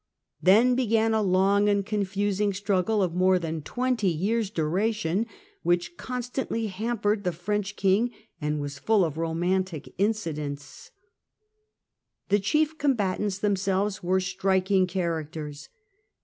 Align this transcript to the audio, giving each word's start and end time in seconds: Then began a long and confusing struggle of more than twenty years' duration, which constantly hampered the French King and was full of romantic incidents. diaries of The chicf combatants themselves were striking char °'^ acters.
Then 0.41 0.73
began 0.73 1.13
a 1.13 1.21
long 1.21 1.69
and 1.69 1.85
confusing 1.85 2.53
struggle 2.53 3.03
of 3.03 3.13
more 3.13 3.37
than 3.37 3.61
twenty 3.61 4.07
years' 4.07 4.49
duration, 4.49 5.27
which 5.61 5.95
constantly 5.95 6.65
hampered 6.65 7.23
the 7.23 7.31
French 7.31 7.75
King 7.75 8.09
and 8.41 8.59
was 8.59 8.79
full 8.79 9.05
of 9.05 9.17
romantic 9.19 9.93
incidents. 9.99 10.89
diaries 12.27 12.27
of 12.27 12.29
The 12.29 12.39
chicf 12.39 12.77
combatants 12.79 13.37
themselves 13.37 14.01
were 14.01 14.19
striking 14.19 14.87
char 14.87 15.23
°'^ 15.23 15.23
acters. 15.29 15.67